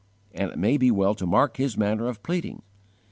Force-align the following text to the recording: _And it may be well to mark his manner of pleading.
_And 0.31 0.49
it 0.49 0.57
may 0.57 0.77
be 0.77 0.89
well 0.89 1.13
to 1.13 1.27
mark 1.27 1.57
his 1.57 1.77
manner 1.77 2.07
of 2.07 2.23
pleading. 2.23 2.63